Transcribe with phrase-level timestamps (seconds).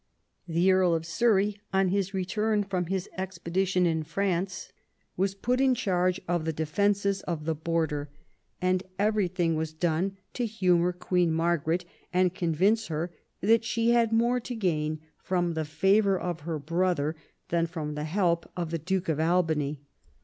[0.47, 4.71] The Earl of Surrey, on his return from his expedition in France,
[5.15, 8.09] was put in charge of the defences of the Border,
[8.59, 12.87] and everything was done VI THE IMPERIAL ALLIANCE 93 to humour Queen Margaret, and convince
[12.87, 13.11] her
[13.41, 17.15] that she had more to gain from the favour of her brother
[17.49, 19.81] than from the help of the Duke of Albany.